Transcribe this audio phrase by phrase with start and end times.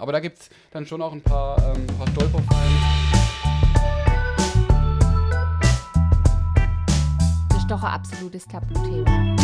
[0.00, 2.72] Aber da gibt es dann schon auch ein paar, ähm, paar Stolperfallen.
[7.50, 9.36] Das ist doch ein absolutes Tabuthema.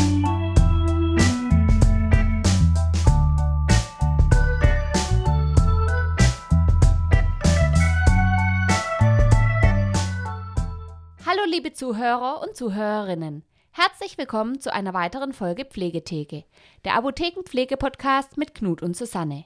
[11.27, 13.43] Hallo liebe Zuhörer und Zuhörerinnen.
[13.73, 16.45] Herzlich willkommen zu einer weiteren Folge Pflegetheke,
[16.87, 19.45] der Apothekenpflege-Podcast mit Knut und Susanne.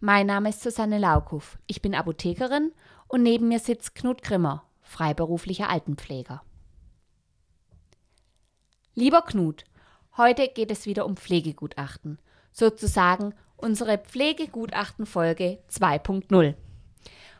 [0.00, 2.72] Mein Name ist Susanne Laukow, ich bin Apothekerin
[3.08, 6.42] und neben mir sitzt Knut Grimmer, freiberuflicher Altenpfleger.
[8.94, 9.64] Lieber Knut,
[10.18, 12.18] heute geht es wieder um Pflegegutachten,
[12.52, 16.54] sozusagen unsere Pflegegutachten-Folge 2.0.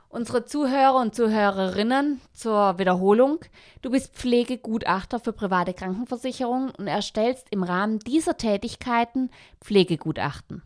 [0.09, 3.41] Unsere Zuhörer und Zuhörerinnen zur Wiederholung.
[3.83, 9.31] Du bist Pflegegutachter für private Krankenversicherungen und erstellst im Rahmen dieser Tätigkeiten
[9.61, 10.63] Pflegegutachten.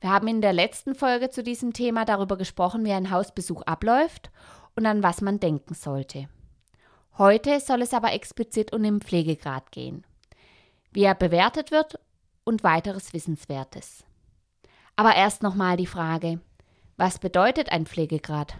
[0.00, 4.30] Wir haben in der letzten Folge zu diesem Thema darüber gesprochen, wie ein Hausbesuch abläuft
[4.76, 6.28] und an was man denken sollte.
[7.18, 10.04] Heute soll es aber explizit um den Pflegegrad gehen,
[10.92, 11.98] wie er bewertet wird
[12.44, 14.04] und weiteres Wissenswertes.
[14.96, 16.40] Aber erst nochmal die Frage,
[16.96, 18.54] was bedeutet ein Pflegegrad?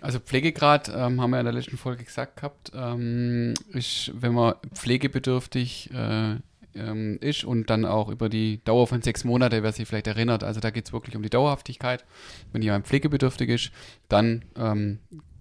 [0.00, 4.54] Also Pflegegrad, ähm, haben wir in der letzten Folge gesagt gehabt, ähm, ist, wenn man
[4.72, 6.36] pflegebedürftig äh,
[6.74, 10.44] ähm, ist und dann auch über die Dauer von sechs Monate, wer sich vielleicht erinnert,
[10.44, 12.04] also da geht es wirklich um die Dauerhaftigkeit.
[12.52, 13.72] Wenn jemand pflegebedürftig ist,
[14.08, 14.98] dann ähm,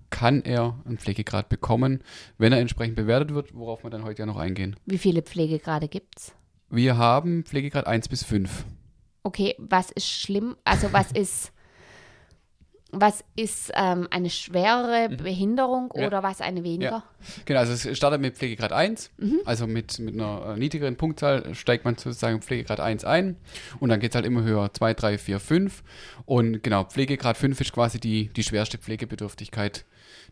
[0.10, 2.04] kann er einen Pflegegrad bekommen,
[2.38, 4.76] wenn er entsprechend bewertet wird, worauf wir dann heute ja noch eingehen.
[4.86, 6.34] Wie viele Pflegegrade gibt es?
[6.70, 8.66] Wir haben Pflegegrad 1 bis 5.
[9.24, 10.56] Okay, was ist schlimm?
[10.64, 11.52] Also was ist
[12.92, 16.08] was ist ähm, eine schwerere Behinderung ja.
[16.08, 16.92] oder was eine weniger?
[16.92, 17.04] Ja.
[17.46, 19.42] Genau, also es startet mit Pflegegrad 1, mhm.
[19.46, 23.38] also mit, mit einer äh, niedrigeren Punktzahl steigt man sozusagen Pflegegrad 1 ein
[23.80, 25.84] und dann geht es halt immer höher, 2, 3, 4, 5
[26.26, 29.86] und genau, Pflegegrad 5 ist quasi die, die schwerste Pflegebedürftigkeit,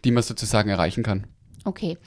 [0.04, 1.28] die man sozusagen erreichen kann.
[1.64, 1.98] Okay.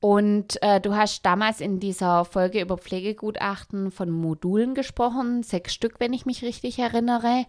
[0.00, 6.00] Und äh, du hast damals in dieser Folge über Pflegegutachten von Modulen gesprochen, sechs Stück,
[6.00, 7.46] wenn ich mich richtig erinnere.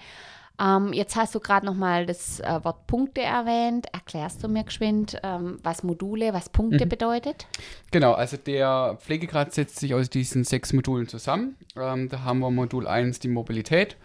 [0.59, 3.87] Ähm, jetzt hast du gerade nochmal das äh, Wort Punkte erwähnt.
[3.91, 6.89] Erklärst du mir geschwind, ähm, was Module, was Punkte mhm.
[6.89, 7.47] bedeutet?
[7.91, 11.57] Genau, also der Pflegegrad setzt sich aus diesen sechs Modulen zusammen.
[11.75, 13.97] Ähm, da haben wir Modul 1 die Mobilität,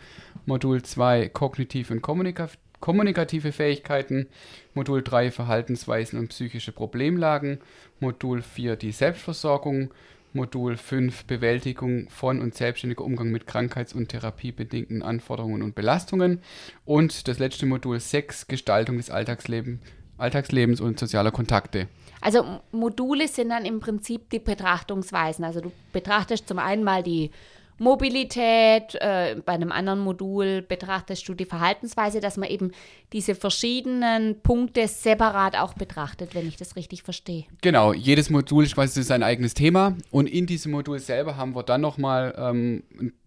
[0.47, 4.29] Modul 2 kognitive und kommunikative kommunikative Fähigkeiten,
[4.73, 7.59] Modul 3 Verhaltensweisen und psychische Problemlagen,
[8.01, 9.91] Modul 4 die Selbstversorgung,
[10.39, 16.41] Modul 5 Bewältigung von und selbstständiger Umgang mit krankheits- und therapiebedingten Anforderungen und Belastungen
[16.85, 19.81] und das letzte Modul 6 Gestaltung des Alltagsleben,
[20.17, 21.89] Alltagslebens und sozialer Kontakte.
[22.21, 25.45] Also Module sind dann im Prinzip die Betrachtungsweisen.
[25.45, 27.33] Also du betrachtest zum einen mal die
[27.79, 32.73] Mobilität, äh, bei einem anderen Modul betrachtest du die Verhaltensweise, dass man eben
[33.13, 37.45] diese verschiedenen Punkte separat auch betrachtet, wenn ich das richtig verstehe.
[37.63, 41.63] Genau, jedes Modul ist quasi sein eigenes Thema und in diesem Modul selber haben wir
[41.63, 42.83] dann nochmal ähm,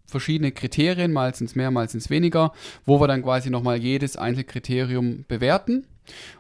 [0.06, 2.52] verschiedene Kriterien, mal sind es mehr, mal sind es weniger,
[2.86, 5.88] wo wir dann quasi nochmal jedes einzelne Kriterium bewerten.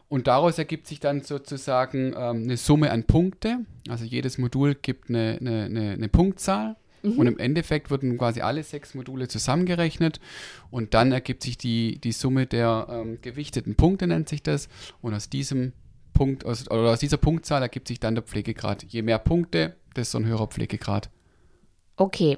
[0.10, 3.60] Und daraus ergibt sich dann sozusagen ähm, eine Summe an Punkte.
[3.88, 7.20] Also jedes Modul gibt eine, eine, eine, eine Punktzahl Mhm.
[7.20, 10.20] Und im Endeffekt wurden quasi alle sechs Module zusammengerechnet
[10.70, 14.70] und dann ergibt sich die, die Summe der ähm, gewichteten Punkte, nennt sich das.
[15.02, 15.74] Und aus diesem
[16.14, 18.84] Punkt, aus, oder aus dieser Punktzahl ergibt sich dann der Pflegegrad.
[18.84, 21.10] Je mehr Punkte, desto ein höherer Pflegegrad.
[21.96, 22.38] Okay.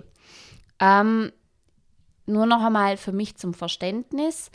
[0.79, 1.31] Ähm,
[2.25, 4.51] nur noch einmal für mich zum Verständnis.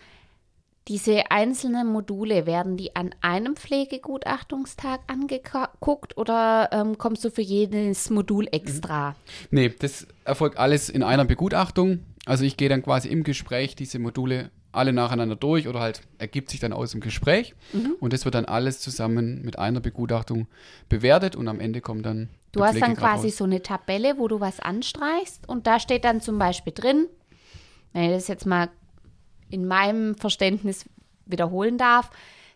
[0.88, 8.08] Diese einzelnen Module, werden die an einem Pflegegutachtungstag angeguckt oder ähm, kommst du für jedes
[8.08, 9.10] Modul extra?
[9.10, 9.14] Mhm.
[9.50, 12.00] Nee, das erfolgt alles in einer Begutachtung.
[12.24, 16.50] Also ich gehe dann quasi im Gespräch diese Module alle nacheinander durch oder halt ergibt
[16.50, 17.54] sich dann aus dem Gespräch.
[17.74, 17.96] Mhm.
[18.00, 20.46] Und das wird dann alles zusammen mit einer Begutachtung
[20.88, 22.30] bewertet und am Ende kommt dann.
[22.52, 23.36] Du hast dann quasi raus.
[23.36, 27.06] so eine Tabelle, wo du was anstreichst und da steht dann zum Beispiel drin,
[27.92, 28.70] wenn ich das jetzt mal
[29.50, 30.84] in meinem Verständnis
[31.26, 32.10] wiederholen darf.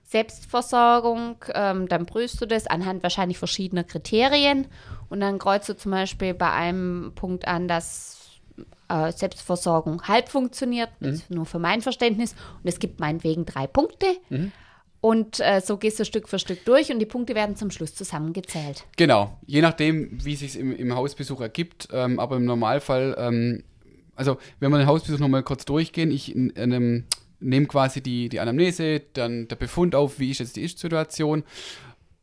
[0.05, 4.67] Selbstversorgung, ähm, dann prüfst du das anhand wahrscheinlich verschiedener Kriterien
[5.09, 8.41] und dann kreuzt du zum Beispiel bei einem Punkt an, dass
[8.89, 11.23] äh, Selbstversorgung halb funktioniert, mhm.
[11.29, 14.07] nur für mein Verständnis und es gibt meinetwegen drei Punkte.
[14.29, 14.53] Mhm.
[15.01, 17.93] Und äh, so gehst du Stück für Stück durch und die Punkte werden zum Schluss
[17.95, 18.85] zusammengezählt.
[18.97, 21.89] Genau, je nachdem, wie es sich im, im Hausbesuch ergibt.
[21.93, 23.65] Ähm, aber im Normalfall ähm,
[24.15, 27.05] also wenn wir den Hausbesuch nochmal kurz durchgehen, ich ähm,
[27.41, 31.45] nehme quasi die, die Anamnese, dann der Befund auf, wie ist jetzt die Ist-Situation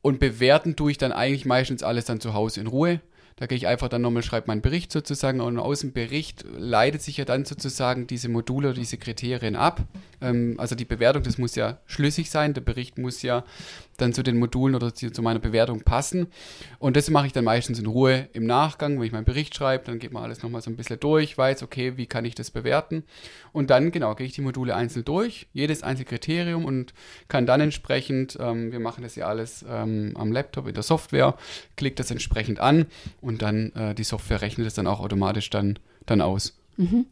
[0.01, 3.01] und bewerten tue ich dann eigentlich meistens alles dann zu Hause in Ruhe.
[3.36, 7.01] Da gehe ich einfach dann nochmal, schreibe meinen Bericht sozusagen und aus dem Bericht leitet
[7.01, 9.81] sich ja dann sozusagen diese Module diese Kriterien ab.
[10.19, 12.53] Ähm, also die Bewertung, das muss ja schlüssig sein.
[12.53, 13.45] Der Bericht muss ja
[14.01, 16.28] dann zu den Modulen oder zu, zu meiner Bewertung passen.
[16.80, 19.86] Und das mache ich dann meistens in Ruhe im Nachgang, wenn ich meinen Bericht schreibe,
[19.86, 22.51] dann geht man alles nochmal so ein bisschen durch, weiß, okay, wie kann ich das
[22.51, 23.04] bewerten.
[23.51, 26.94] Und dann, genau, gehe ich die Module einzeln durch, jedes einzelne Kriterium und
[27.28, 31.36] kann dann entsprechend, ähm, wir machen das ja alles ähm, am Laptop in der Software,
[31.75, 32.86] klickt das entsprechend an
[33.22, 36.56] und dann äh, die Software rechnet es dann auch automatisch dann, dann aus.
[36.78, 37.07] Mhm.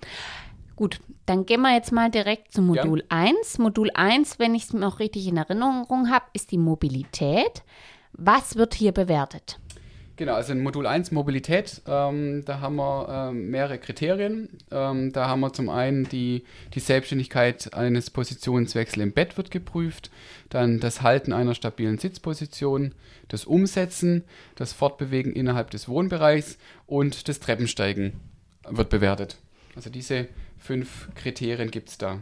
[0.77, 3.06] Gut, dann gehen wir jetzt mal direkt zu Modul ja.
[3.09, 3.57] 1.
[3.57, 7.63] Modul 1, wenn ich es noch richtig in Erinnerung habe, ist die Mobilität.
[8.13, 9.59] Was wird hier bewertet?
[10.18, 14.50] Genau, also in Modul 1 Mobilität, ähm, da haben wir ähm, mehrere Kriterien.
[14.71, 16.44] Ähm, da haben wir zum einen die,
[16.75, 20.12] die Selbstständigkeit eines Positionswechsels im Bett wird geprüft,
[20.50, 22.94] dann das Halten einer stabilen Sitzposition,
[23.29, 24.25] das Umsetzen,
[24.56, 28.13] das Fortbewegen innerhalb des Wohnbereichs und das Treppensteigen
[28.69, 29.38] wird bewertet.
[29.75, 30.27] Also diese
[30.59, 32.19] fünf Kriterien gibt es da.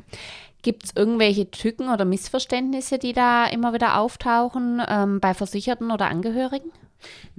[0.62, 6.08] Gibt es irgendwelche Tücken oder Missverständnisse, die da immer wieder auftauchen ähm, bei Versicherten oder
[6.08, 6.72] Angehörigen?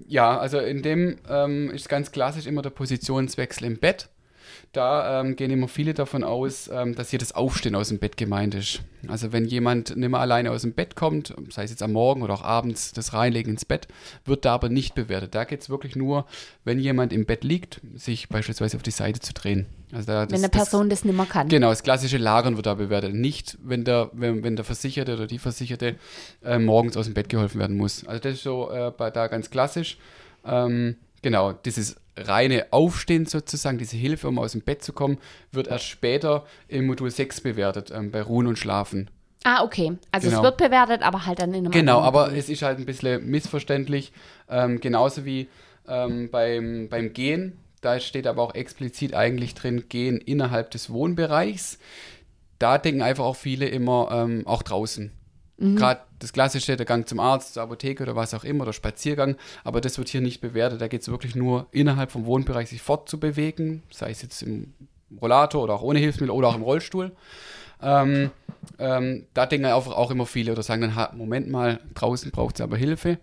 [0.06, 4.08] Ja, also in dem ähm, ist ganz klassisch immer der Positionswechsel im Bett.
[4.76, 8.18] Da ähm, gehen immer viele davon aus, ähm, dass hier das Aufstehen aus dem Bett
[8.18, 8.80] gemeint ist.
[9.08, 12.22] Also wenn jemand nicht mehr alleine aus dem Bett kommt, sei es jetzt am Morgen
[12.22, 13.88] oder auch abends das Reinlegen ins Bett,
[14.26, 15.34] wird da aber nicht bewertet.
[15.34, 16.26] Da geht es wirklich nur,
[16.64, 19.64] wenn jemand im Bett liegt, sich beispielsweise auf die Seite zu drehen.
[19.92, 21.48] Also da, das, wenn eine Person das, das nicht mehr kann.
[21.48, 23.14] Genau, das klassische Lagern wird da bewertet.
[23.14, 25.96] Nicht, wenn der, wenn, wenn der Versicherte oder die Versicherte
[26.44, 28.06] äh, morgens aus dem Bett geholfen werden muss.
[28.06, 29.96] Also das ist so äh, bei, da ganz klassisch.
[30.44, 35.18] Ähm, genau, dieses reine Aufstehen sozusagen, diese Hilfe, um aus dem Bett zu kommen,
[35.52, 39.10] wird erst später im Modul 6 bewertet, ähm, bei Ruhen und Schlafen.
[39.44, 39.92] Ah, okay.
[40.10, 40.40] Also genau.
[40.40, 43.30] es wird bewertet, aber halt dann in einem Genau, aber es ist halt ein bisschen
[43.30, 44.12] missverständlich.
[44.50, 45.48] Ähm, genauso wie
[45.86, 47.58] ähm, beim, beim Gehen.
[47.80, 51.78] Da steht aber auch explizit eigentlich drin, Gehen innerhalb des Wohnbereichs.
[52.58, 55.12] Da denken einfach auch viele immer ähm, auch draußen.
[55.58, 55.76] Mhm.
[55.76, 59.36] Gerade das klassische, der Gang zum Arzt, zur Apotheke oder was auch immer, oder Spaziergang,
[59.64, 60.80] aber das wird hier nicht bewertet.
[60.80, 64.74] Da geht es wirklich nur innerhalb vom Wohnbereich sich fortzubewegen, sei es jetzt im
[65.20, 67.12] Rollator oder auch ohne Hilfsmittel oder auch im Rollstuhl.
[67.82, 68.30] Ähm,
[68.78, 72.60] ähm, da denken auch, auch immer viele oder sagen dann, Moment mal, draußen braucht es
[72.60, 73.18] aber Hilfe.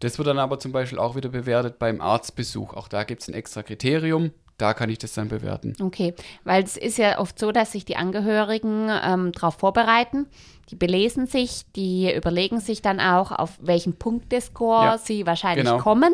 [0.00, 2.74] Das wird dann aber zum Beispiel auch wieder bewertet beim Arztbesuch.
[2.74, 5.74] Auch da gibt es ein extra Kriterium, da kann ich das dann bewerten.
[5.80, 6.14] Okay,
[6.44, 10.26] weil es ist ja oft so, dass sich die Angehörigen ähm, darauf vorbereiten.
[10.70, 15.78] Die belesen sich, die überlegen sich dann auch, auf welchen Punktescore ja, sie wahrscheinlich genau.
[15.78, 16.12] kommen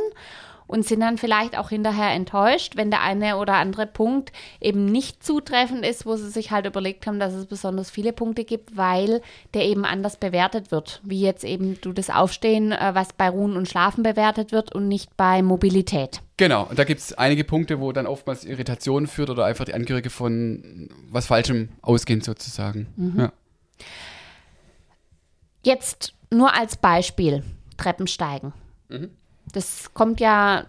[0.66, 5.22] und sind dann vielleicht auch hinterher enttäuscht, wenn der eine oder andere Punkt eben nicht
[5.22, 9.20] zutreffend ist, wo sie sich halt überlegt haben, dass es besonders viele Punkte gibt, weil
[9.54, 13.56] der eben anders bewertet wird, wie jetzt eben du das Aufstehen, äh, was bei Ruhen
[13.56, 16.20] und Schlafen bewertet wird und nicht bei Mobilität.
[16.36, 19.74] Genau, und da gibt es einige Punkte, wo dann oftmals Irritationen führt oder einfach die
[19.74, 22.88] Angehörige von was Falschem ausgehen sozusagen.
[22.96, 23.20] Mhm.
[23.20, 23.32] Ja.
[25.62, 27.44] Jetzt nur als Beispiel
[27.76, 28.52] Treppensteigen.
[28.88, 29.10] Mhm.
[29.52, 30.66] Das kommt ja,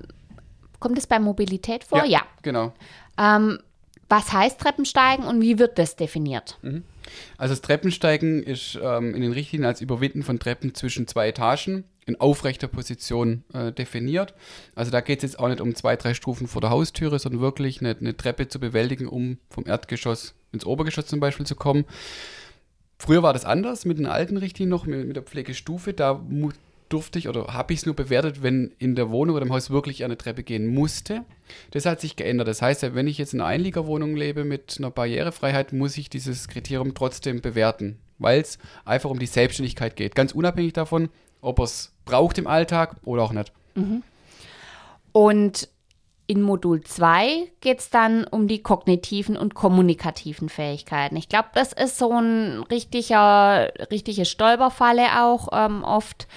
[0.79, 1.99] kommt es bei Mobilität vor?
[1.99, 2.21] Ja, ja.
[2.43, 2.73] genau.
[3.17, 3.59] Ähm,
[4.07, 6.59] was heißt Treppensteigen und wie wird das definiert?
[6.61, 6.83] Mhm.
[7.37, 11.85] Also das Treppensteigen ist ähm, in den Richtlinien als Überwinden von Treppen zwischen zwei Etagen
[12.05, 14.33] in aufrechter Position äh, definiert.
[14.75, 17.41] Also da geht es jetzt auch nicht um zwei, drei Stufen vor der Haustüre, sondern
[17.41, 21.85] wirklich eine, eine, Treppe zu bewältigen, um vom Erdgeschoss ins Obergeschoss zum Beispiel zu kommen.
[22.97, 25.93] Früher war das anders mit den alten Richtlinien noch, mit, mit der Pflegestufe.
[25.93, 26.21] Da
[26.89, 29.69] durfte ich oder habe ich es nur bewertet, wenn in der Wohnung oder im Haus
[29.71, 31.25] wirklich eine Treppe gehen musste.
[31.71, 32.47] Das hat sich geändert.
[32.47, 36.47] Das heißt, wenn ich jetzt in einer Einliegerwohnung lebe mit einer Barrierefreiheit, muss ich dieses
[36.47, 40.15] Kriterium trotzdem bewerten, weil es einfach um die Selbstständigkeit geht.
[40.15, 41.09] Ganz unabhängig davon,
[41.41, 43.51] ob er es braucht im Alltag oder auch nicht.
[43.75, 44.03] Mhm.
[45.11, 45.69] Und
[46.27, 51.15] in Modul 2 geht es dann um die kognitiven und kommunikativen Fähigkeiten.
[51.17, 56.27] Ich glaube, das ist so ein richtiger, richtige Stolperfalle auch ähm, oft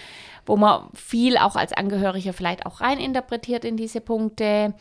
[0.49, 4.75] wo man viel auch als Angehöriger vielleicht auch reininterpretiert in diese Punkte.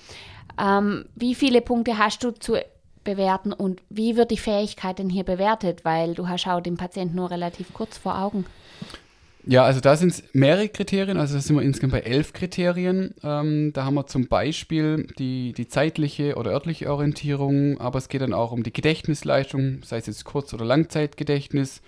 [0.59, 2.55] Ähm, wie viele Punkte hast du zu
[3.03, 5.85] bewerten und wie wird die Fähigkeit denn hier bewertet?
[5.85, 8.45] Weil du hast auch den Patienten nur relativ kurz vor Augen.
[9.49, 13.13] Ja, also da sind es mehrere Kriterien, also da sind wir insgesamt bei elf Kriterien.
[13.23, 18.19] Ähm, da haben wir zum Beispiel die, die zeitliche oder örtliche Orientierung, aber es geht
[18.19, 21.81] dann auch um die Gedächtnisleistung, sei es jetzt Kurz- oder Langzeitgedächtnis,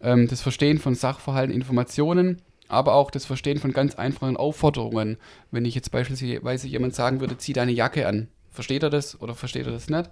[0.00, 5.18] ähm, das Verstehen von Sachverhalten, Informationen, aber auch das Verstehen von ganz einfachen Aufforderungen.
[5.50, 9.34] Wenn ich jetzt beispielsweise jemand sagen würde, zieh deine Jacke an, versteht er das oder
[9.34, 10.08] versteht er das nicht?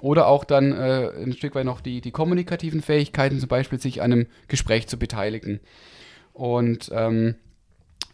[0.00, 4.00] Oder auch dann äh, ein Stück weit noch die, die kommunikativen Fähigkeiten, zum Beispiel sich
[4.00, 5.60] an einem Gespräch zu beteiligen.
[6.38, 7.34] Und ähm,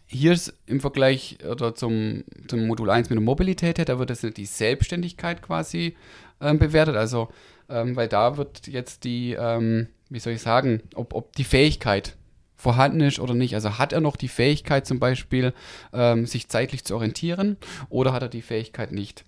[0.07, 4.21] hier ist im Vergleich oder zum, zum Modul 1 mit der Mobilität da wird das
[4.21, 5.95] die Selbstständigkeit quasi
[6.41, 6.95] ähm, bewertet.
[6.95, 7.29] Also,
[7.69, 12.15] ähm, weil da wird jetzt die, ähm, wie soll ich sagen, ob, ob die Fähigkeit
[12.55, 13.53] vorhanden ist oder nicht.
[13.53, 15.53] Also hat er noch die Fähigkeit zum Beispiel,
[15.93, 17.57] ähm, sich zeitlich zu orientieren
[17.89, 19.23] oder hat er die Fähigkeit nicht?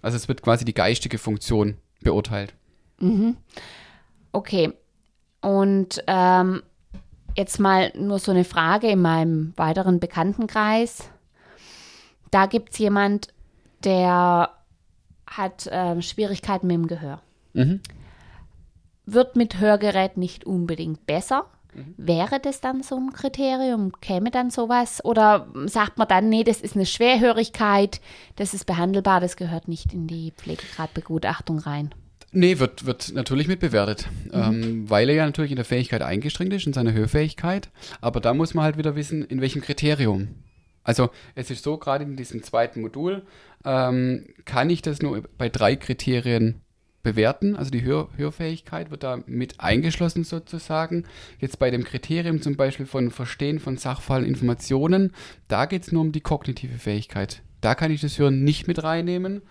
[0.00, 2.54] Also es wird quasi die geistige Funktion beurteilt.
[2.98, 3.36] Mhm.
[4.32, 4.72] Okay.
[5.42, 6.62] Und ähm,
[7.36, 11.10] jetzt mal nur so eine Frage in meinem weiteren Bekanntenkreis.
[12.30, 13.28] Da gibt es jemand,
[13.84, 14.50] der
[15.26, 17.20] hat äh, Schwierigkeiten mit dem Gehör.
[17.52, 17.80] Mhm.
[19.06, 21.46] Wird mit Hörgerät nicht unbedingt besser.
[21.74, 21.94] Mhm.
[21.96, 23.92] Wäre das dann so ein Kriterium?
[24.00, 25.04] Käme dann sowas?
[25.04, 28.00] Oder sagt man dann, nee, das ist eine Schwerhörigkeit,
[28.36, 31.94] das ist behandelbar, das gehört nicht in die Pflegegradbegutachtung rein?
[32.30, 36.66] Nee, wird, wird natürlich mitbewertet, ähm, weil er ja natürlich in der Fähigkeit eingeschränkt ist,
[36.66, 37.70] in seiner Hörfähigkeit.
[38.02, 40.28] Aber da muss man halt wieder wissen, in welchem Kriterium.
[40.82, 43.22] Also es ist so, gerade in diesem zweiten Modul
[43.64, 46.60] ähm, kann ich das nur bei drei Kriterien
[47.02, 47.56] bewerten.
[47.56, 51.04] Also die Hör Hörfähigkeit wird da mit eingeschlossen sozusagen.
[51.40, 55.12] Jetzt bei dem Kriterium zum Beispiel von Verstehen von Sachverhalten, Informationen,
[55.48, 57.42] da geht es nur um die kognitive Fähigkeit.
[57.60, 59.42] Da kann ich das Hören nicht mit reinnehmen.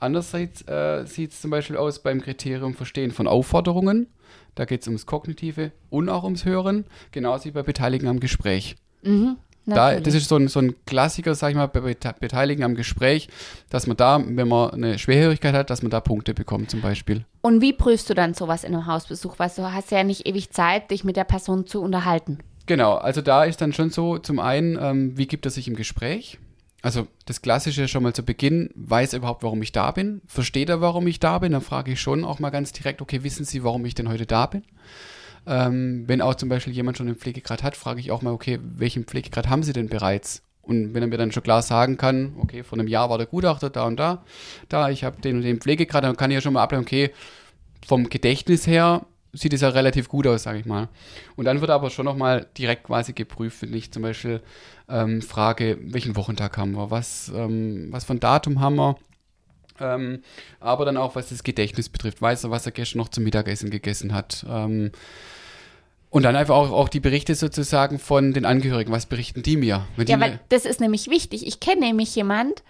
[0.00, 4.08] Andererseits äh, sieht es zum Beispiel aus beim Kriterium Verstehen von Aufforderungen.
[4.54, 8.76] Da geht es ums Kognitive und auch ums Hören, genauso wie bei Beteiligen am Gespräch.
[9.02, 9.36] Mhm,
[9.66, 12.74] Da, das ist so ein, so ein Klassiker, sag ich mal, bei Bete- Beteiligen am
[12.74, 13.28] Gespräch,
[13.70, 17.24] dass man da, wenn man eine Schwerhörigkeit hat, dass man da Punkte bekommt zum Beispiel.
[17.42, 19.38] Und wie prüfst du dann sowas in einem Hausbesuch?
[19.38, 22.38] Weil du hast ja nicht ewig Zeit, dich mit der Person zu unterhalten.
[22.66, 25.76] Genau, also da ist dann schon so, zum einen, ähm, wie gibt er sich im
[25.76, 26.38] Gespräch?
[26.80, 30.22] Also das Klassische schon mal zu Beginn, weiß er überhaupt, warum ich da bin?
[30.26, 31.52] Versteht er, warum ich da bin?
[31.52, 34.26] Dann frage ich schon auch mal ganz direkt, okay, wissen Sie, warum ich denn heute
[34.26, 34.62] da bin?
[35.46, 38.60] Ähm, wenn auch zum Beispiel jemand schon einen Pflegegrad hat, frage ich auch mal, okay,
[38.62, 40.42] welchen Pflegegrad haben Sie denn bereits?
[40.62, 43.26] Und wenn er mir dann schon klar sagen kann, okay, vor einem Jahr war der
[43.26, 44.22] Gutachter da und da,
[44.68, 47.10] da, ich habe den und den Pflegegrad, dann kann ich ja schon mal ableiten, okay,
[47.86, 50.88] vom Gedächtnis her sieht es ja relativ gut aus, sage ich mal.
[51.36, 54.40] Und dann wird aber schon nochmal direkt quasi geprüft, wenn ich zum Beispiel
[54.88, 58.96] ähm, frage, welchen Wochentag haben wir, was, ähm, was für ein Datum haben wir,
[59.80, 60.22] ähm,
[60.60, 63.70] aber dann auch, was das Gedächtnis betrifft, weiß er, was er gestern noch zum Mittagessen
[63.70, 64.44] gegessen hat.
[64.48, 64.92] Ähm,
[66.10, 69.86] und dann einfach auch, auch die Berichte sozusagen von den Angehörigen, was berichten die mir?
[69.98, 71.46] Die Ja, weil das ist nämlich wichtig.
[71.46, 72.62] Ich kenne nämlich jemand,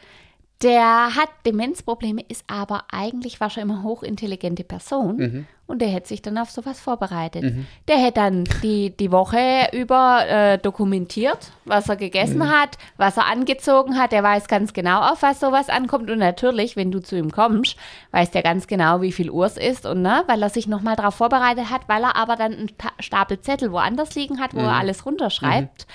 [0.62, 5.46] der hat Demenzprobleme, ist aber eigentlich war schon immer hochintelligente Person Mhm.
[5.68, 7.44] und der hätte sich dann auf sowas vorbereitet.
[7.86, 12.50] Der hätte dann die, die Woche über äh, dokumentiert, was er gegessen Mhm.
[12.50, 14.10] hat, was er angezogen hat.
[14.10, 17.76] Der weiß ganz genau, auf was sowas ankommt und natürlich, wenn du zu ihm kommst,
[18.10, 20.96] weiß der ganz genau, wie viel Uhr es ist und ne, weil er sich nochmal
[20.96, 24.58] darauf vorbereitet hat, weil er aber dann einen Ta Stapel Zettel woanders liegen hat, wo
[24.60, 25.86] er alles runterschreibt.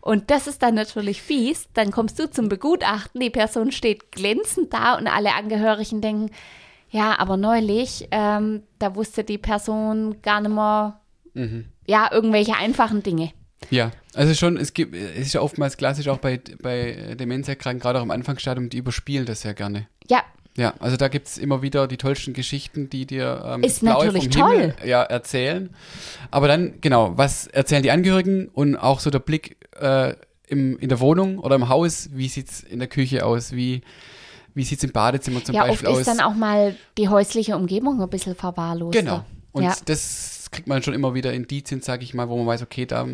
[0.00, 1.68] Und das ist dann natürlich fies.
[1.74, 6.30] Dann kommst du zum Begutachten, die Person steht glänzend da und alle Angehörigen denken,
[6.90, 11.00] ja, aber neulich, ähm, da wusste die Person gar nicht mehr,
[11.86, 13.30] ja, irgendwelche einfachen Dinge.
[13.68, 18.00] Ja, also schon, es gibt, es ist ja oftmals klassisch auch bei, bei Demenzerkrankten, gerade
[18.00, 19.86] auch im Anfangsstadium, die überspielen das sehr gerne.
[20.08, 20.24] Ja,
[20.56, 24.06] Ja, also da gibt es immer wieder die tollsten Geschichten, die dir ähm, Ist blaue
[24.06, 24.88] natürlich vom Himmel, toll.
[24.88, 25.70] ja, erzählen.
[26.30, 30.14] Aber dann, genau, was erzählen die Angehörigen und auch so der Blick äh,
[30.48, 33.82] im, in der Wohnung oder im Haus, wie sieht es in der Küche aus, wie,
[34.54, 36.06] wie sieht es im Badezimmer zum ja, Beispiel oft aus.
[36.06, 38.98] ist dann auch mal die häusliche Umgebung ein bisschen verwahrlost.
[38.98, 39.24] Genau.
[39.52, 39.74] Und ja.
[39.84, 43.06] das kriegt man schon immer wieder Indizien, sage ich mal, wo man weiß, okay, da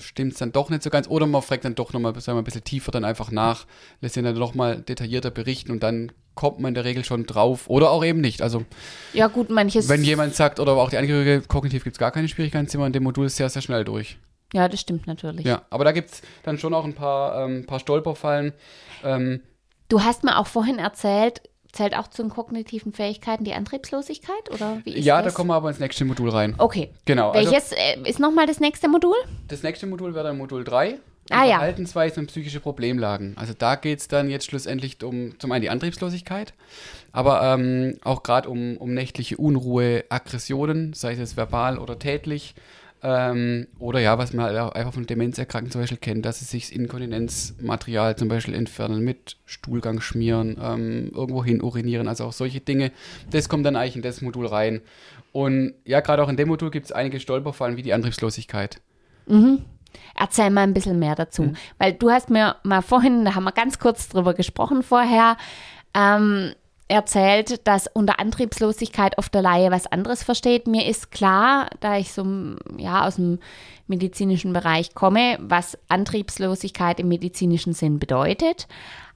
[0.00, 1.08] stimmt es dann doch nicht so ganz.
[1.08, 3.66] Oder man fragt dann doch nochmal ein bisschen tiefer dann einfach nach,
[4.00, 7.24] lässt ihn dann doch mal detaillierter berichten und dann kommt man in der Regel schon
[7.24, 7.68] drauf.
[7.70, 8.42] Oder auch eben nicht.
[8.42, 8.64] Also
[9.12, 9.88] ja, gut, manches.
[9.88, 12.86] wenn jemand sagt, oder auch die Angehörige, kognitiv gibt es gar keine Schwierigkeiten, sind wir
[12.86, 14.18] in dem Modul sehr, sehr schnell durch.
[14.52, 15.46] ja, das stimmt natürlich.
[15.46, 18.52] Ja, aber da gibt es dann schon auch ein paar, ähm, paar Stolperfallen.
[19.04, 19.40] Ähm,
[19.88, 21.42] Du hast mir auch vorhin erzählt,
[21.76, 24.50] zählt auch zu den kognitiven Fähigkeiten die Antriebslosigkeit?
[24.52, 25.32] Oder wie ist ja, das?
[25.32, 26.54] da kommen wir aber ins nächste Modul rein.
[26.58, 26.90] Okay.
[27.04, 27.30] Genau.
[27.30, 29.16] also- Welches äh, ist nochmal das nächste Modul?
[29.48, 30.98] Das nächste Modul wäre dann Modul 3.
[31.30, 31.56] Ah, ja.
[31.56, 33.34] Verhaltensweisen und psychische Problemlagen.
[33.36, 36.54] Also da geht es dann jetzt schlussendlich um zum einen die Antriebslosigkeit,
[37.10, 42.54] aber ähm, auch gerade um, um nächtliche Unruhe, Aggressionen, sei es jetzt verbal oder tätlich.
[43.02, 46.74] Ähm, oder ja, was man auch einfach von Demenzerkrankten zum Beispiel kennt, dass sie sich
[46.74, 52.92] Inkontinenzmaterial zum Beispiel entfernen, mit Stuhlgang schmieren, ähm, irgendwo hin urinieren, also auch solche Dinge.
[53.30, 54.80] Das kommt dann eigentlich in das Modul rein.
[55.32, 58.80] Und ja, gerade auch in dem Modul gibt es einige Stolperfallen wie die Antriebslosigkeit.
[60.14, 61.42] Erzähl mal ein bisschen mehr dazu.
[61.42, 61.56] Mhm.
[61.78, 65.36] Weil du hast mir mal vorhin, da haben wir ganz kurz drüber gesprochen vorher,
[65.94, 66.54] ähm,
[66.88, 70.66] erzählt, dass unter Antriebslosigkeit oft der Laie was anderes versteht.
[70.66, 72.24] Mir ist klar, da ich so
[72.76, 73.38] ja, aus dem
[73.88, 78.68] medizinischen Bereich komme, was Antriebslosigkeit im medizinischen Sinn bedeutet.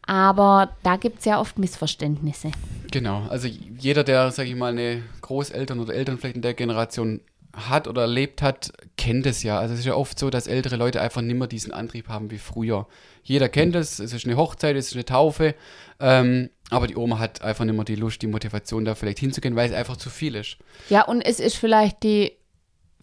[0.07, 2.51] Aber da gibt es ja oft Missverständnisse.
[2.91, 7.21] Genau, also jeder, der, sage ich mal, eine Großeltern oder Eltern vielleicht in der Generation
[7.55, 9.59] hat oder erlebt hat, kennt es ja.
[9.59, 12.31] Also es ist ja oft so, dass ältere Leute einfach nicht mehr diesen Antrieb haben
[12.31, 12.87] wie früher.
[13.23, 15.55] Jeder kennt es, es ist eine Hochzeit, es ist eine Taufe,
[15.99, 19.57] ähm, aber die Oma hat einfach nicht mehr die Lust, die Motivation da vielleicht hinzugehen,
[19.57, 20.57] weil es einfach zu viel ist.
[20.89, 22.33] Ja, und es ist vielleicht die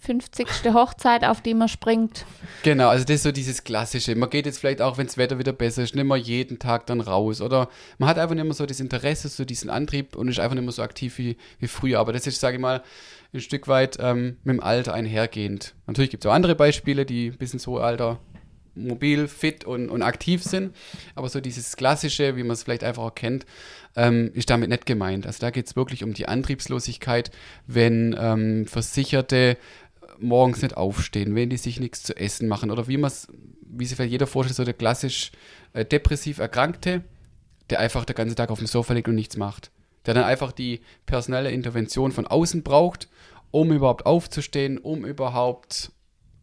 [0.02, 0.48] 50.
[0.74, 2.26] Hochzeit, auf die man springt.
[2.64, 4.16] Genau, also das ist so dieses Klassische.
[4.16, 6.86] Man geht jetzt vielleicht auch, wenn das Wetter wieder besser ist, nicht mehr jeden Tag
[6.86, 7.42] dann raus.
[7.42, 10.56] Oder man hat einfach nicht mehr so das Interesse, so diesen Antrieb und ist einfach
[10.56, 12.00] nicht mehr so aktiv wie, wie früher.
[12.00, 12.84] Aber das ist, sage ich mal,
[13.34, 15.76] ein Stück weit ähm, mit dem Alter einhergehend.
[15.86, 18.20] Natürlich gibt es auch andere Beispiele, die ein bisschen so Alter
[18.78, 20.76] mobil, fit und, und aktiv sind.
[21.16, 23.46] Aber so dieses Klassische, wie man es vielleicht einfach auch kennt,
[23.96, 25.26] ähm, ist damit nicht gemeint.
[25.26, 27.32] Also da geht es wirklich um die Antriebslosigkeit,
[27.66, 29.58] wenn ähm, Versicherte
[30.20, 33.28] morgens nicht aufstehen, wenn die sich nichts zu essen machen oder wie man es,
[33.62, 35.32] wie sich vielleicht jeder vorstellt, so der klassisch
[35.74, 37.04] äh, depressiv Erkrankte,
[37.70, 39.72] der einfach den ganzen Tag auf dem Sofa liegt und nichts macht.
[40.06, 43.10] Der dann einfach die personelle Intervention von außen braucht,
[43.52, 45.92] um überhaupt aufzustehen, um überhaupt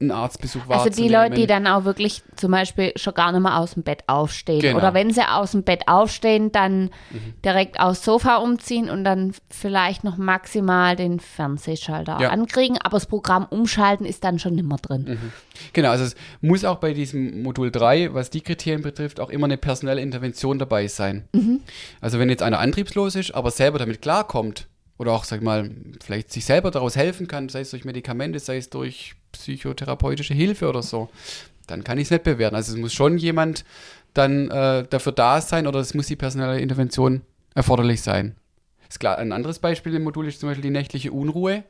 [0.00, 3.58] einen Arztbesuch Also die Leute, die dann auch wirklich zum Beispiel schon gar nicht mehr
[3.58, 4.60] aus dem Bett aufstehen.
[4.60, 4.78] Genau.
[4.78, 7.34] Oder wenn sie aus dem Bett aufstehen, dann mhm.
[7.44, 12.30] direkt aufs Sofa umziehen und dann vielleicht noch maximal den Fernsehschalter ja.
[12.30, 12.78] ankriegen.
[12.78, 15.04] Aber das Programm umschalten ist dann schon immer drin.
[15.08, 15.32] Mhm.
[15.72, 19.46] Genau, also es muss auch bei diesem Modul 3, was die Kriterien betrifft, auch immer
[19.46, 21.28] eine personelle Intervention dabei sein.
[21.32, 21.60] Mhm.
[22.00, 25.70] Also wenn jetzt einer antriebslos ist, aber selber damit klarkommt, oder auch, sag mal,
[26.04, 30.68] vielleicht sich selber daraus helfen kann, sei es durch Medikamente, sei es durch psychotherapeutische Hilfe
[30.68, 31.10] oder so,
[31.66, 32.56] dann kann ich es nicht bewerten.
[32.56, 33.64] Also es muss schon jemand
[34.12, 37.22] dann äh, dafür da sein oder es muss die personelle Intervention
[37.54, 38.36] erforderlich sein.
[38.88, 41.64] Ist klar, ein anderes Beispiel im Modul ist zum Beispiel die nächtliche Unruhe.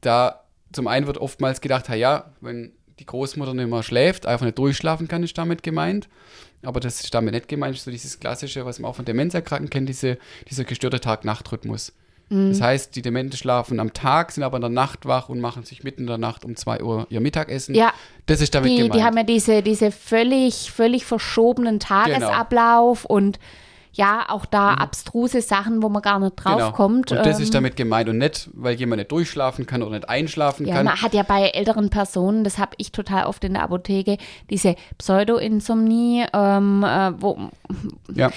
[0.00, 4.58] Da zum einen wird oftmals gedacht, ja, wenn die Großmutter nicht mehr schläft, einfach nicht
[4.58, 6.08] durchschlafen kann, ist damit gemeint.
[6.62, 9.70] Aber das ist damit nicht gemeint, ist so dieses klassische, was man auch von Demenzerkrankten
[9.70, 11.92] kennt, diese, dieser gestörte Tag-Nacht-Rhythmus.
[12.32, 12.50] Mhm.
[12.50, 15.64] Das heißt, die Demente schlafen am Tag, sind aber in der Nacht wach und machen
[15.64, 17.74] sich mitten in der Nacht um 2 Uhr ihr Mittagessen.
[17.74, 17.92] Ja.
[18.26, 18.94] Das ist damit die, gemeint.
[18.94, 22.02] Die haben ja diese, diese völlig, völlig verschobenen genau.
[22.02, 23.14] Tagesablauf genau.
[23.14, 23.38] und
[23.94, 24.78] ja, auch da mhm.
[24.78, 26.72] abstruse Sachen, wo man gar nicht drauf genau.
[26.72, 27.12] kommt.
[27.12, 30.08] Und das ähm, ist damit gemeint und nicht, weil jemand nicht durchschlafen kann oder nicht
[30.08, 30.86] einschlafen ja, kann.
[30.86, 34.16] Man hat ja bei älteren Personen, das habe ich total oft in der Apotheke,
[34.48, 37.50] diese Pseudo-Insomnie, ähm, äh, wo
[38.14, 38.30] ja.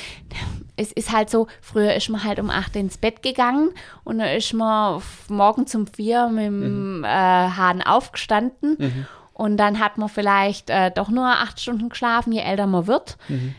[0.75, 3.69] es ist halt so, früher ist man halt um 8 ins Bett gegangen
[4.03, 7.03] und dann ist man morgen um 4 mit dem mhm.
[7.05, 8.75] äh, Hahn aufgestanden.
[8.77, 9.05] Mhm.
[9.31, 13.17] Und dann hat man vielleicht äh, doch nur acht Stunden geschlafen, je älter man wird.
[13.27, 13.55] Mhm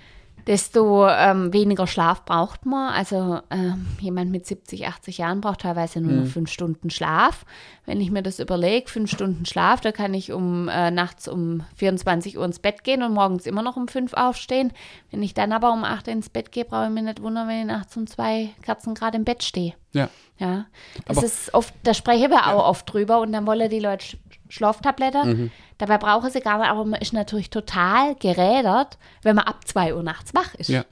[0.46, 2.92] desto ähm, weniger Schlaf braucht man.
[2.92, 6.20] Also ähm, jemand mit 70, 80 Jahren braucht teilweise nur mhm.
[6.20, 7.44] noch fünf Stunden Schlaf.
[7.84, 11.64] Wenn ich mir das überlege, fünf Stunden Schlaf, da kann ich um äh, nachts um
[11.76, 14.72] 24 Uhr ins Bett gehen und morgens immer noch um fünf aufstehen.
[15.10, 17.60] Wenn ich dann aber um acht ins Bett gehe, brauche ich mir nicht wundern, wenn
[17.60, 19.74] ich nachts um zwei Kerzen gerade im Bett stehe.
[19.92, 20.08] Ja.
[20.38, 20.66] Ja.
[21.06, 24.16] Das aber ist oft, da sprechen wir auch oft drüber und dann wollen die Leute
[24.48, 25.28] Schlaftabletten.
[25.28, 25.50] Mhm.
[25.78, 29.94] Dabei brauchen sie gar nicht, aber man ist natürlich total gerädert, wenn man ab 2
[29.94, 30.68] Uhr nachts wach ist.
[30.68, 30.84] Ja.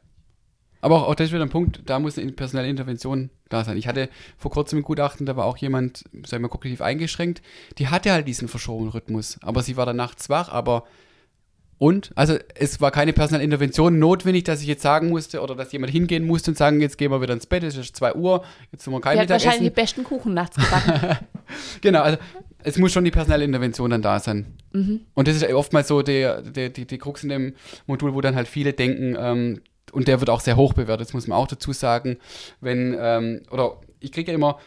[0.81, 3.79] Aber auch, auch das ist wieder ein Punkt, da muss eine personelle Intervention da sein.
[3.79, 7.41] Ich hatte vor kurzem ein Gutachten, da war auch jemand, sagen wir, kognitiv eingeschränkt,
[7.79, 10.85] die hatte halt diesen verschobenen Rhythmus, aber sie war dann nachts wach, aber
[11.79, 12.13] und?
[12.15, 15.93] Also es war keine personelle Intervention notwendig, dass ich jetzt sagen musste oder dass jemand
[15.93, 18.85] hingehen musste und sagen, jetzt gehen wir wieder ins Bett, es ist 2 Uhr, jetzt
[18.85, 19.47] sind wir kein die Mittagessen.
[19.49, 21.19] hat wahrscheinlich die besten Kuchen nachts gebacken.
[21.81, 22.19] genau, also
[22.65, 24.47] es muss schon die personelle Intervention dann da sein.
[24.73, 25.03] Mhm.
[25.15, 27.55] Und das ist oftmals so der, der, die, die Krux in dem
[27.87, 29.61] Modul, wo dann halt viele denken, ähm,
[29.93, 32.17] und der wird auch sehr hoch bewertet, das muss man auch dazu sagen,
[32.61, 34.59] wenn, ähm, oder ich kriege ja immer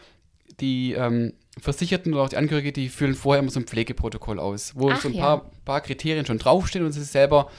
[0.60, 4.72] die ähm, Versicherten oder auch die Angehörige, die füllen vorher immer so ein Pflegeprotokoll aus,
[4.76, 5.22] wo Ach, so ein ja.
[5.22, 7.50] paar, paar Kriterien schon draufstehen und sie selber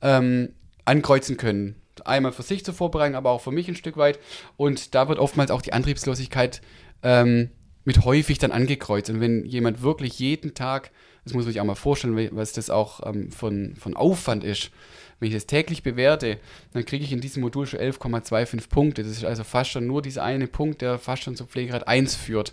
[0.00, 0.50] ähm,
[0.84, 1.74] ankreuzen können.
[2.04, 4.20] Einmal für sich zur Vorbereitung, aber auch für mich ein Stück weit.
[4.56, 6.62] Und da wird oftmals auch die Antriebslosigkeit
[7.02, 7.50] ähm,
[7.88, 9.08] mit häufig dann angekreuzt.
[9.08, 10.90] Und wenn jemand wirklich jeden Tag,
[11.24, 14.70] das muss man sich auch mal vorstellen, was das auch ähm, von, von Aufwand ist,
[15.18, 16.38] wenn ich das täglich bewerte,
[16.74, 19.04] dann kriege ich in diesem Modul schon 11,25 Punkte.
[19.04, 22.14] Das ist also fast schon nur dieser eine Punkt, der fast schon zum Pflegegrad 1
[22.14, 22.52] führt.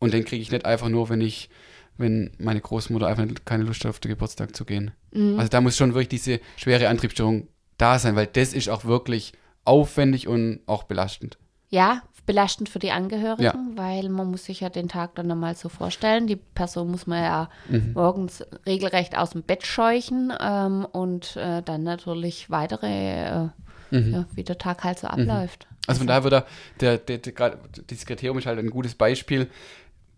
[0.00, 1.48] Und den kriege ich nicht einfach nur, wenn ich,
[1.96, 4.90] wenn meine Großmutter einfach keine Lust hat, auf den Geburtstag zu gehen.
[5.12, 5.38] Mhm.
[5.38, 9.32] Also da muss schon wirklich diese schwere Antriebsstörung da sein, weil das ist auch wirklich
[9.64, 11.38] aufwendig und auch belastend.
[11.70, 13.54] Ja, belastend für die Angehörigen, ja.
[13.74, 16.26] weil man muss sich ja den Tag dann nochmal so vorstellen.
[16.26, 17.92] Die Person muss man ja mhm.
[17.94, 23.48] morgens regelrecht aus dem Bett scheuchen ähm, und äh, dann natürlich weitere, äh,
[23.90, 24.12] mhm.
[24.12, 25.22] ja, wie der Tag halt so mhm.
[25.22, 25.66] abläuft.
[25.86, 26.46] Also von daher wird er,
[26.80, 29.48] der, der, der, der, dieses Kriterium ist halt ein gutes Beispiel.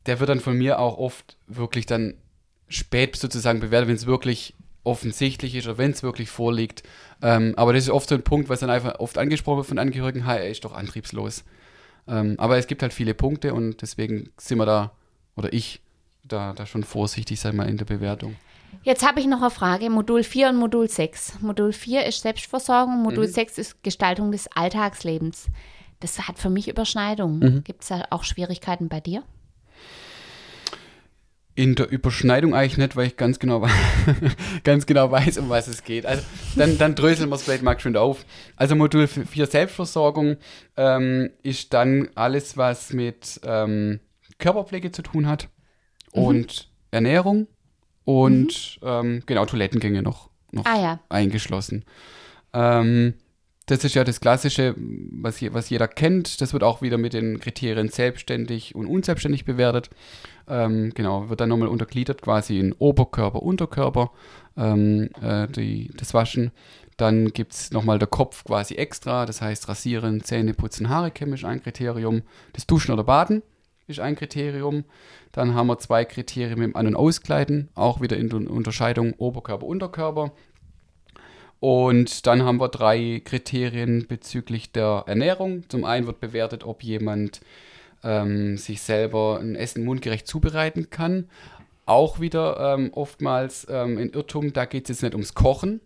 [0.06, 2.14] Der wird dann von mir auch oft wirklich dann
[2.66, 6.82] spät sozusagen bewertet, wenn es wirklich offensichtlich ist oder wenn es wirklich vorliegt.
[7.22, 9.78] Ähm, aber das ist oft so ein Punkt, was dann einfach oft angesprochen wird von
[9.78, 11.44] Angehörigen, hey, er ist doch antriebslos.
[12.06, 14.92] Ähm, aber es gibt halt viele Punkte und deswegen sind wir da,
[15.36, 15.80] oder ich,
[16.24, 18.36] da, da schon vorsichtig, sag mal, in der Bewertung.
[18.82, 21.40] Jetzt habe ich noch eine Frage, Modul 4 und Modul 6.
[21.40, 23.32] Modul 4 ist Selbstversorgung, Modul mhm.
[23.32, 25.48] 6 ist Gestaltung des Alltagslebens.
[26.00, 27.38] Das hat für mich Überschneidungen.
[27.38, 27.64] Mhm.
[27.64, 29.22] Gibt es da auch Schwierigkeiten bei dir?
[31.60, 33.66] In der Überschneidung eigentlich nicht, weil ich ganz genau,
[34.64, 36.06] ganz genau weiß, um was es geht.
[36.06, 36.22] Also
[36.56, 38.24] dann, dann dröseln wir es vielleicht mal schön auf.
[38.56, 40.38] Also Modul 4 Selbstversorgung
[40.78, 44.00] ähm, ist dann alles, was mit ähm,
[44.38, 45.48] Körperpflege zu tun hat
[46.14, 46.22] mhm.
[46.22, 47.46] und Ernährung
[48.04, 48.88] und mhm.
[48.88, 51.00] ähm, genau Toilettengänge noch, noch ah, ja.
[51.10, 51.84] eingeschlossen.
[52.54, 53.12] Ähm,
[53.70, 56.40] das ist ja das Klassische, was, je, was jeder kennt.
[56.40, 59.90] Das wird auch wieder mit den Kriterien selbstständig und unselbstständig bewertet.
[60.48, 64.10] Ähm, genau, wird dann nochmal untergliedert quasi in Oberkörper, Unterkörper,
[64.56, 66.50] ähm, äh, die, das Waschen.
[66.96, 71.34] Dann gibt es nochmal der Kopf quasi extra, das heißt Rasieren, Zähne putzen, Haare kämmen
[71.34, 72.22] ist ein Kriterium.
[72.52, 73.42] Das Duschen oder Baden
[73.86, 74.84] ist ein Kriterium.
[75.32, 79.14] Dann haben wir zwei Kriterien mit dem An- und Auskleiden, auch wieder in der Unterscheidung
[79.14, 80.32] Oberkörper, Unterkörper.
[81.60, 85.68] Und dann haben wir drei Kriterien bezüglich der Ernährung.
[85.68, 87.40] Zum einen wird bewertet, ob jemand
[88.02, 91.28] ähm, sich selber ein Essen mundgerecht zubereiten kann.
[91.84, 95.80] Auch wieder ähm, oftmals ähm, in Irrtum, da geht es jetzt nicht ums Kochen,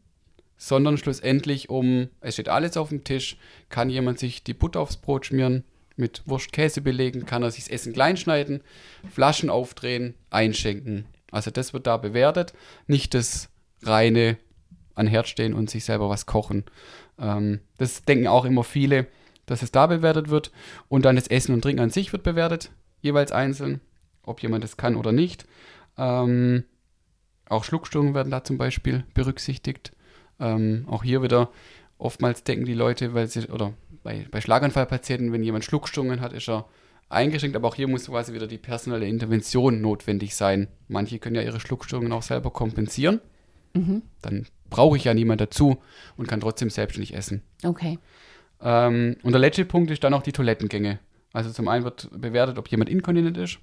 [0.56, 3.37] sondern schlussendlich um, es steht alles auf dem Tisch,
[3.68, 5.64] kann jemand sich die Butter aufs Brot schmieren,
[5.96, 8.62] mit Wurst Käse belegen, kann er sich das Essen klein schneiden,
[9.10, 11.06] Flaschen aufdrehen, einschenken.
[11.30, 12.52] Also das wird da bewertet,
[12.87, 13.48] nicht das
[13.82, 14.37] reine
[14.94, 16.64] an Herd stehen und sich selber was kochen.
[17.18, 19.07] Ähm, das denken auch immer viele,
[19.46, 20.52] dass es da bewertet wird.
[20.88, 23.80] Und dann das Essen und Trinken an sich wird bewertet, jeweils einzeln,
[24.22, 25.46] ob jemand das kann oder nicht.
[25.98, 26.64] Ähm,
[27.48, 29.92] auch Schluckstörungen werden da zum Beispiel berücksichtigt.
[30.40, 31.50] Ähm, auch hier wieder,
[31.98, 36.48] oftmals denken die Leute, weil sie, oder bei, bei Schlaganfallpatienten, wenn jemand Schluckstörungen hat, ist
[36.48, 36.66] er
[37.09, 40.68] eingeschränkt, aber auch hier muss quasi wieder die personelle Intervention notwendig sein.
[40.88, 43.20] Manche können ja ihre Schluckstörungen auch selber kompensieren.
[43.74, 44.02] Mhm.
[44.22, 45.80] Dann brauche ich ja niemand dazu
[46.16, 47.42] und kann trotzdem selbstständig essen.
[47.62, 48.00] Okay.
[48.60, 50.98] Ähm, und der letzte Punkt ist dann auch die Toilettengänge.
[51.32, 53.58] Also zum einen wird bewertet, ob jemand inkontinent ist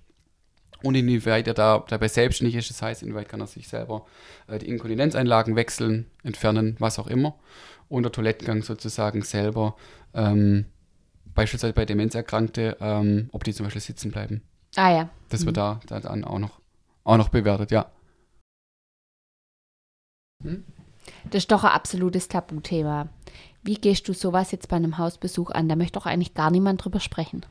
[0.83, 2.69] und inwieweit er da dabei selbstständig ist.
[2.69, 4.05] Das heißt, inwieweit kann er sich selber
[4.47, 7.35] äh, die Inkontinenzeinlagen wechseln, entfernen, was auch immer.
[7.89, 9.75] Und der Toilettengang sozusagen selber,
[10.13, 10.65] ähm,
[11.35, 14.43] beispielsweise bei Demenzerkrankte, ähm, ob die zum Beispiel sitzen bleiben.
[14.77, 15.09] Ah ja.
[15.27, 15.47] Das mhm.
[15.47, 16.61] wird da, da dann auch noch,
[17.03, 17.91] auch noch bewertet, ja.
[20.41, 20.63] Hm?
[21.31, 23.07] Das ist doch ein absolutes Tabuthema.
[23.63, 25.69] Wie gehst du sowas jetzt bei einem Hausbesuch an?
[25.69, 27.45] Da möchte doch eigentlich gar niemand drüber sprechen.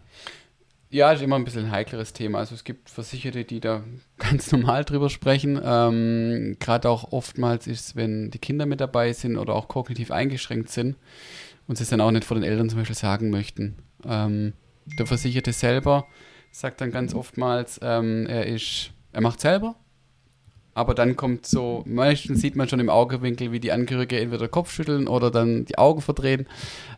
[0.90, 2.40] Ja, ist immer ein bisschen ein heikleres Thema.
[2.40, 3.82] Also es gibt Versicherte, die da
[4.18, 5.58] ganz normal drüber sprechen.
[5.62, 10.10] Ähm, Gerade auch oftmals ist es, wenn die Kinder mit dabei sind oder auch kognitiv
[10.10, 10.96] eingeschränkt sind
[11.66, 13.76] und sie es dann auch nicht vor den Eltern zum Beispiel sagen möchten.
[14.04, 14.52] Ähm,
[14.84, 16.06] der Versicherte selber
[16.50, 19.76] sagt dann ganz oftmals, ähm, er ist, er macht selber,
[20.74, 24.70] aber dann kommt so, meistens sieht man schon im Augewinkel, wie die Angehörige entweder Kopf
[24.72, 26.46] schütteln oder dann die Augen verdrehen.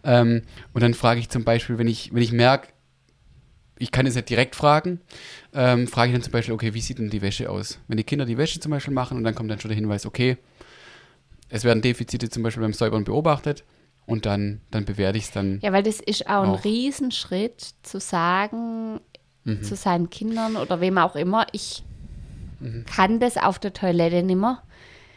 [0.04, 2.68] Ähm, und dann frage ich zum Beispiel, wenn ich, wenn ich merke,
[3.78, 5.00] ich kann es nicht direkt fragen,
[5.54, 7.78] ähm, frage ich dann zum Beispiel, okay, wie sieht denn die Wäsche aus?
[7.88, 10.06] Wenn die Kinder die Wäsche zum Beispiel machen und dann kommt dann schon der Hinweis,
[10.06, 10.36] okay,
[11.48, 13.64] es werden Defizite zum Beispiel beim Säubern beobachtet
[14.06, 15.60] und dann, dann bewerte ich es dann.
[15.62, 16.44] Ja, weil das ist auch, auch.
[16.44, 19.00] ein Riesenschritt zu sagen
[19.44, 19.62] mhm.
[19.62, 21.82] zu seinen Kindern oder wem auch immer, ich
[22.62, 22.84] mhm.
[22.86, 24.62] kann das auf der Toilette nicht mehr.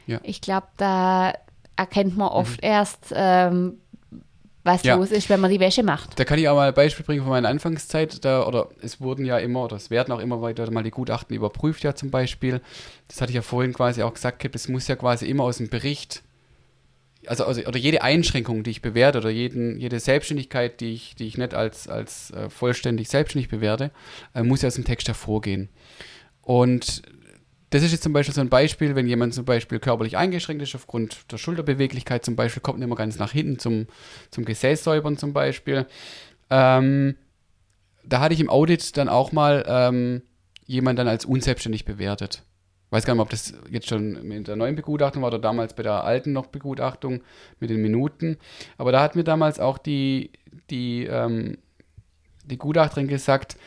[0.08, 0.20] Ja.
[0.24, 1.34] Ich glaube, da
[1.76, 2.70] erkennt man oft mhm.
[2.70, 3.78] erst, ähm,
[4.64, 4.96] was ja.
[4.96, 6.20] los ist, wenn man die Wäsche macht.
[6.20, 8.26] Da kann ich auch mal ein Beispiel bringen von meiner Anfangszeit.
[8.26, 11.36] Da, oder es wurden ja immer, oder es werden auch immer weiter mal die Gutachten
[11.36, 12.62] überprüft, ja zum Beispiel.
[13.08, 15.70] Das hatte ich ja vorhin quasi auch gesagt, es muss ja quasi immer aus dem
[15.70, 16.24] Bericht,
[17.28, 21.28] also, also oder jede Einschränkung, die ich bewerte, oder jeden, jede Selbstständigkeit, die ich, die
[21.28, 23.92] ich nicht als, als äh, vollständig selbstständig bewerte,
[24.34, 25.70] äh, muss ja aus dem Text hervorgehen.
[26.42, 27.04] Und
[27.70, 30.76] das ist jetzt zum Beispiel so ein Beispiel, wenn jemand zum Beispiel körperlich eingeschränkt ist
[30.76, 33.88] aufgrund der Schulterbeweglichkeit zum Beispiel, kommt nicht mehr ganz nach hinten zum,
[34.32, 35.86] zum Gesäßsäubern zum Beispiel.
[36.50, 37.16] Ähm,
[38.04, 40.22] da hatte ich im Audit dann auch mal ähm,
[40.66, 42.44] jemand dann als unselbstständig bewertet.
[42.92, 45.84] Weiß gar nicht, ob das jetzt schon mit der neuen Begutachtung war oder damals bei
[45.84, 47.24] der alten noch Begutachtung
[47.60, 48.38] mit den Minuten.
[48.78, 50.32] Aber da hat mir damals auch die,
[50.70, 51.58] die, ähm,
[52.46, 53.58] die Gutachterin gesagt,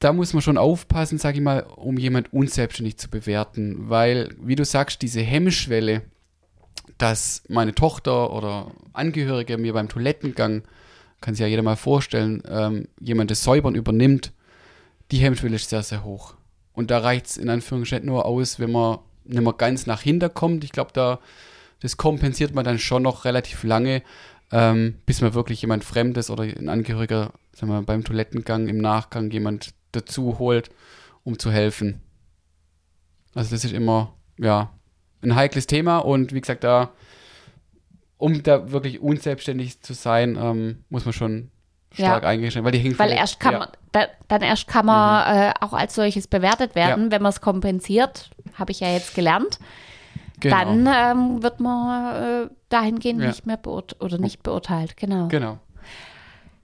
[0.00, 4.56] da muss man schon aufpassen, sage ich mal, um jemand unselbstständig zu bewerten, weil, wie
[4.56, 6.02] du sagst, diese Hemmschwelle,
[6.98, 10.62] dass meine Tochter oder Angehörige mir beim Toilettengang
[11.20, 14.32] kann sich ja jeder mal vorstellen, ähm, jemand das Säubern übernimmt,
[15.10, 16.34] die Hemmschwelle ist sehr, sehr hoch.
[16.72, 20.32] Und da reicht es in Anführungsstrichen nur aus, wenn man nicht mehr ganz nach hinten
[20.32, 20.64] kommt.
[20.64, 21.20] Ich glaube, da
[21.80, 24.02] das kompensiert man dann schon noch relativ lange,
[24.52, 29.30] ähm, bis man wirklich jemand Fremdes oder ein Angehöriger, sagen wir, beim Toilettengang im Nachgang
[29.30, 30.70] jemand dazu holt,
[31.24, 32.00] um zu helfen.
[33.34, 34.70] Also das ist immer, ja,
[35.22, 36.90] ein heikles Thema und wie gesagt, da,
[38.16, 41.50] um da wirklich unselbstständig zu sein, ähm, muss man schon
[41.92, 42.28] stark ja.
[42.28, 43.58] eingeschränkt, weil die hängt Weil erst kann ja.
[43.60, 45.42] man, da, dann erst kann man mhm.
[45.42, 47.10] äh, auch als solches bewertet werden, ja.
[47.10, 49.58] wenn man es kompensiert, habe ich ja jetzt gelernt.
[50.40, 50.56] Genau.
[50.56, 55.28] Dann ähm, wird man äh, dahingehend nicht mehr beurteilt oder nicht beurteilt, genau.
[55.28, 55.58] Genau.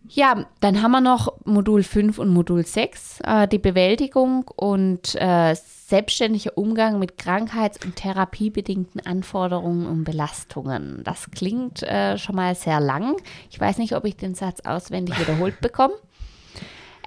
[0.08, 5.54] Ja, dann haben wir noch Modul 5 und Modul 6, äh, die Bewältigung und äh,
[5.54, 11.02] selbstständiger Umgang mit krankheits- und therapiebedingten Anforderungen und Belastungen.
[11.04, 13.16] Das klingt äh, schon mal sehr lang.
[13.50, 15.94] Ich weiß nicht, ob ich den Satz auswendig wiederholt bekomme.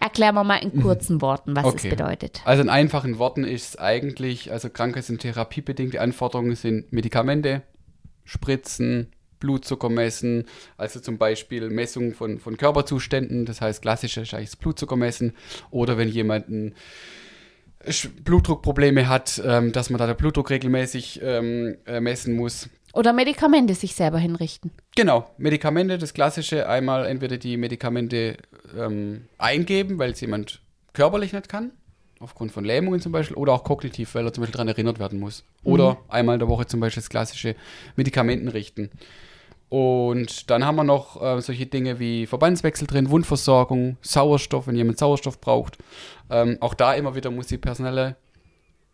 [0.01, 1.89] Erklären wir mal in kurzen Worten, was okay.
[1.89, 2.41] es bedeutet.
[2.45, 7.63] Also in einfachen Worten ist es eigentlich, also krankheits- und therapiebedingte Anforderungen sind Medikamente,
[8.23, 10.45] Spritzen, Blutzucker messen,
[10.77, 13.81] also zum Beispiel Messung von, von Körperzuständen, das heißt
[14.33, 15.33] eigentlich das Blutzucker messen
[15.71, 16.49] oder wenn jemand
[18.23, 22.69] Blutdruckprobleme hat, ähm, dass man da den Blutdruck regelmäßig ähm, äh, messen muss.
[22.93, 24.71] Oder Medikamente sich selber hinrichten.
[24.95, 28.37] Genau, Medikamente, das Klassische, einmal entweder die Medikamente
[28.77, 30.61] ähm, eingeben, weil es jemand
[30.93, 31.71] körperlich nicht kann,
[32.19, 35.19] aufgrund von Lähmungen zum Beispiel, oder auch kognitiv, weil er zum Beispiel daran erinnert werden
[35.19, 35.43] muss.
[35.63, 35.97] Oder mhm.
[36.09, 37.55] einmal in der Woche zum Beispiel das klassische
[37.95, 38.91] Medikamenten richten.
[39.69, 44.97] Und dann haben wir noch äh, solche Dinge wie Verbandswechsel drin, Wundversorgung, Sauerstoff, wenn jemand
[44.97, 45.77] Sauerstoff braucht.
[46.29, 48.15] Ähm, auch da immer wieder muss die personelle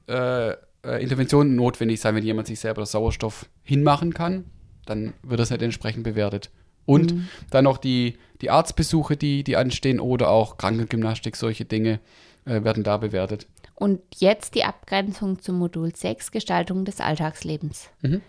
[0.07, 0.51] äh,
[0.85, 4.45] äh, Intervention notwendig sein, wenn jemand sich selber Sauerstoff hinmachen kann,
[4.85, 6.51] dann wird das halt entsprechend bewertet.
[6.85, 7.29] Und mhm.
[7.49, 11.99] dann noch die, die Arztbesuche, die, die anstehen oder auch Krankengymnastik, solche Dinge
[12.45, 13.47] äh, werden da bewertet.
[13.75, 17.89] Und jetzt die Abgrenzung zum Modul 6, Gestaltung des Alltagslebens.
[18.01, 18.21] Mhm.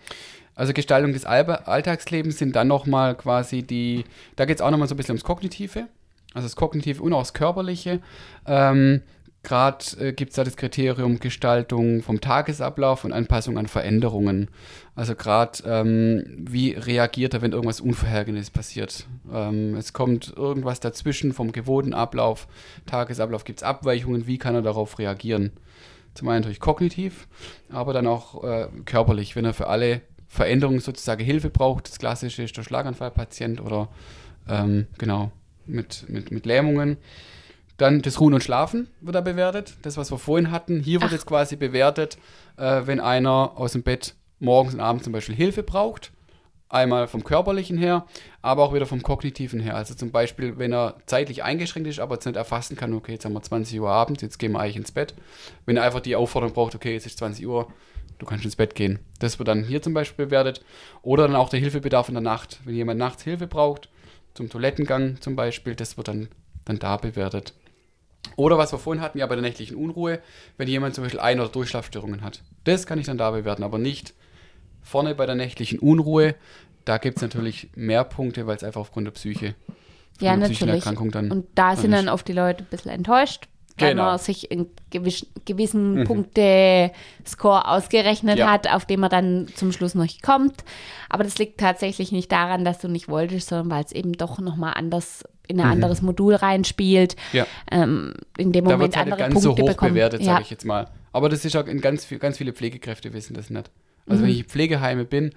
[0.55, 4.05] Also Gestaltung des Alltagslebens sind dann nochmal quasi die,
[4.37, 5.87] da geht es auch nochmal so ein bisschen ums Kognitive,
[6.33, 8.01] also das Kognitive und auch das Körperliche.
[8.47, 9.03] Ähm,
[9.47, 14.49] Gerade äh, gibt es da das Kriterium Gestaltung vom Tagesablauf und Anpassung an Veränderungen.
[14.97, 19.07] Also gerade, ähm, wie reagiert er, wenn irgendwas Unvorhergesehenes passiert?
[19.33, 22.49] Ähm, es kommt irgendwas dazwischen vom gewohnten Ablauf,
[22.87, 25.53] Tagesablauf, gibt es Abweichungen, wie kann er darauf reagieren?
[26.15, 27.29] Zum einen natürlich kognitiv,
[27.71, 31.89] aber dann auch äh, körperlich, wenn er für alle Veränderung sozusagen Hilfe braucht.
[31.89, 33.91] Das klassische ist der Schlaganfallpatient oder
[34.49, 35.31] ähm, genau
[35.67, 36.97] mit, mit, mit Lähmungen.
[37.77, 39.75] Dann das Ruhen und Schlafen wird da bewertet.
[39.83, 40.81] Das, was wir vorhin hatten.
[40.81, 41.15] Hier wird Ach.
[41.15, 42.17] jetzt quasi bewertet,
[42.57, 46.13] äh, wenn einer aus dem Bett morgens und abends zum Beispiel Hilfe braucht.
[46.69, 48.07] Einmal vom körperlichen her,
[48.43, 49.77] aber auch wieder vom kognitiven her.
[49.77, 53.25] Also zum Beispiel, wenn er zeitlich eingeschränkt ist, aber jetzt nicht erfassen kann, okay, jetzt
[53.25, 55.15] haben wir 20 Uhr abends, jetzt gehen wir eigentlich ins Bett.
[55.65, 57.69] Wenn er einfach die Aufforderung braucht, okay, jetzt ist 20 Uhr,
[58.19, 58.99] du kannst ins Bett gehen.
[59.21, 60.65] Das wird dann hier zum Beispiel bewertet.
[61.03, 62.59] Oder dann auch der Hilfebedarf in der Nacht.
[62.65, 63.89] Wenn jemand nachts Hilfe braucht,
[64.35, 66.29] zum Toilettengang zum Beispiel, das wird dann,
[66.65, 67.55] dann da bewertet.
[68.37, 70.21] Oder was wir vorhin hatten, ja bei der nächtlichen Unruhe,
[70.57, 72.43] wenn jemand zum Beispiel Ein- oder Durchschlafstörungen hat.
[72.65, 74.15] Das kann ich dann da bewerten, aber nicht
[74.83, 76.35] vorne bei der nächtlichen Unruhe.
[76.85, 79.55] Da gibt es natürlich mehr Punkte, weil es einfach aufgrund der Psyche,
[80.21, 80.77] ja, der natürlich.
[80.77, 81.31] Erkrankung dann.
[81.31, 84.05] Und da sind dann oft die Leute ein bisschen enttäuscht, weil genau.
[84.05, 86.05] man sich einen gewissen, gewissen mhm.
[86.05, 88.51] Punkte-Score ausgerechnet ja.
[88.51, 90.65] hat, auf den man dann zum Schluss noch kommt.
[91.09, 94.39] Aber das liegt tatsächlich nicht daran, dass du nicht wolltest, sondern weil es eben doch
[94.39, 95.73] nochmal anders in ein mhm.
[95.73, 97.17] anderes Modul reinspielt.
[97.33, 97.47] Ja.
[97.71, 99.95] Ähm, in dem Moment da halt andere ganz Punkte so hoch bekommen.
[99.95, 100.27] bewertet, ja.
[100.33, 100.89] sage ich jetzt mal.
[101.13, 103.71] Aber das ist auch in ganz, ganz viele Pflegekräfte wissen das nicht.
[104.07, 104.27] Also mhm.
[104.27, 105.33] wenn ich Pflegeheime bin,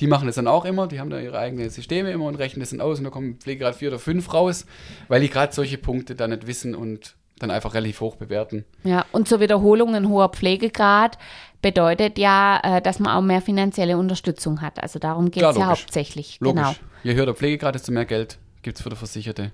[0.00, 2.60] die machen das dann auch immer, die haben da ihre eigenen Systeme immer und rechnen
[2.60, 4.66] das dann aus und da kommen Pflegegrad 4 oder 5 raus,
[5.08, 8.64] weil die gerade solche Punkte dann nicht wissen und dann einfach relativ hoch bewerten.
[8.84, 11.18] Ja, und zur Wiederholung ein hoher Pflegegrad
[11.62, 14.82] bedeutet ja, äh, dass man auch mehr finanzielle Unterstützung hat.
[14.82, 16.38] Also darum geht es ja hauptsächlich.
[16.40, 16.62] Logisch.
[16.62, 16.74] Genau.
[17.02, 19.52] Je höher der Pflegegrad, desto mehr Geld gibt es für die Versicherte.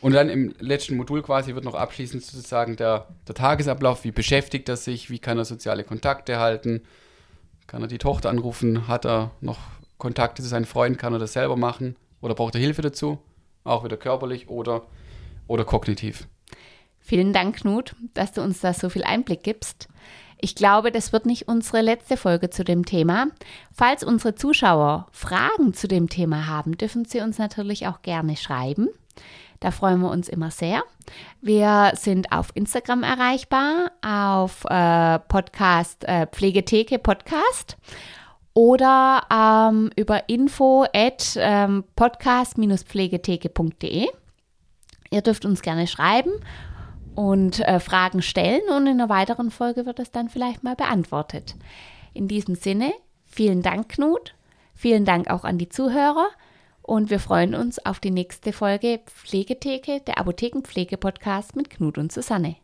[0.00, 4.68] Und dann im letzten Modul quasi wird noch abschließend sozusagen der, der Tagesablauf, wie beschäftigt
[4.68, 6.82] er sich, wie kann er soziale Kontakte halten,
[7.66, 9.58] kann er die Tochter anrufen, hat er noch
[9.98, 13.18] Kontakte zu seinen Freunden, kann er das selber machen oder braucht er Hilfe dazu,
[13.64, 14.82] auch wieder körperlich oder,
[15.46, 16.26] oder kognitiv.
[17.00, 19.88] Vielen Dank, Knut, dass du uns da so viel Einblick gibst.
[20.42, 23.26] Ich glaube, das wird nicht unsere letzte Folge zu dem Thema.
[23.72, 28.88] Falls unsere Zuschauer Fragen zu dem Thema haben, dürfen sie uns natürlich auch gerne schreiben.
[29.60, 30.82] Da freuen wir uns immer sehr.
[31.42, 37.76] Wir sind auf Instagram erreichbar, auf äh, Podcast äh, Pflegetheke Podcast
[38.54, 44.08] oder ähm, über info at ähm, podcast-pflegetheke.de.
[45.10, 46.32] Ihr dürft uns gerne schreiben
[47.20, 51.54] und äh, Fragen stellen und in einer weiteren Folge wird es dann vielleicht mal beantwortet.
[52.14, 52.94] In diesem Sinne,
[53.26, 54.34] vielen Dank, Knut.
[54.74, 56.28] Vielen Dank auch an die Zuhörer
[56.80, 62.56] und wir freuen uns auf die nächste Folge Pflegetheke, der Apothekenpflege-Podcast mit Knut und Susanne.